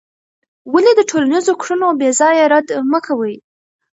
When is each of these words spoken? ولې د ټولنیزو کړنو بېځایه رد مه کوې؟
ولې 0.73 0.91
د 0.97 1.01
ټولنیزو 1.09 1.53
کړنو 1.61 1.87
بېځایه 1.99 2.45
رد 2.53 2.67
مه 2.91 2.99
کوې؟ 3.05 3.35